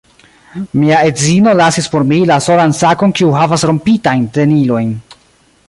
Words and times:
Mia 0.83 1.01
edzino 1.09 1.53
lasis 1.59 1.89
por 1.95 2.07
mi 2.13 2.19
la 2.31 2.37
solan 2.47 2.73
sakon 2.79 3.13
kiu 3.19 3.29
havas 3.41 3.67
rompitajn 3.71 4.25
tenilojn 4.39 4.91